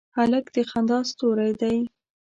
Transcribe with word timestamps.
هلک 0.17 0.45
د 0.55 0.57
خندا 0.69 0.99
ستوری 1.09 1.51
دی. 1.61 1.77